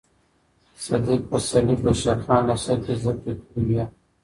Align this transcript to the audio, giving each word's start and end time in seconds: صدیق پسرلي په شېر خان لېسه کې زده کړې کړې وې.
صدیق 0.85 1.21
پسرلي 1.31 1.75
په 1.83 1.91
شېر 2.01 2.19
خان 2.25 2.41
لېسه 2.47 2.73
کې 2.83 2.93
زده 3.01 3.13
کړې 3.21 3.33
کړې 3.41 3.61
وې. 3.67 3.83